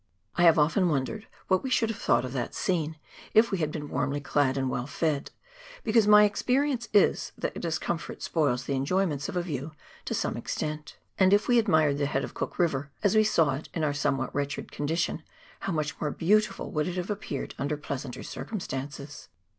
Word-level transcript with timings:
I 0.35 0.41
have 0.41 0.57
often 0.57 0.89
wondered 0.89 1.27
what 1.47 1.61
we 1.61 1.69
should 1.69 1.89
have 1.91 1.99
thought 1.99 2.25
of 2.25 2.33
that 2.33 2.55
scene, 2.55 2.97
if 3.35 3.51
we 3.51 3.59
had 3.59 3.71
been 3.71 3.87
warmly 3.87 4.19
clad 4.19 4.57
and 4.57 4.67
well 4.67 4.87
fed, 4.87 5.29
because 5.83 6.07
my 6.07 6.23
experience 6.23 6.89
is, 6.91 7.33
that 7.37 7.61
discomfort 7.61 8.23
spoils 8.23 8.63
the 8.63 8.73
enjoyments 8.73 9.29
of 9.29 9.37
a 9.37 9.43
view 9.43 9.73
to 10.05 10.15
some 10.15 10.37
extent; 10.37 10.97
and 11.19 11.33
if 11.33 11.47
we 11.47 11.57
COOK 11.61 11.67
RIVER 11.67 11.77
AND 11.77 11.91
ANCIENT 11.99 11.99
GLACIERS. 11.99 11.99
147 11.99 11.99
admired 11.99 11.99
the 11.99 12.11
head 12.11 12.23
of 12.23 12.33
Cook 12.33 12.57
River, 12.57 12.91
as 13.03 13.15
we 13.15 13.23
saw 13.23 13.53
it 13.53 13.69
in 13.75 13.83
our 13.83 13.93
some 13.93 14.17
what 14.17 14.33
wretched 14.33 14.71
condition, 14.71 15.21
how 15.59 15.71
much 15.71 16.01
more 16.01 16.09
beautiful 16.09 16.71
would 16.71 16.87
it 16.87 16.95
have 16.95 17.11
appeared 17.11 17.53
under 17.59 17.77
pleasanter 17.77 18.23
circumstances 18.23 19.29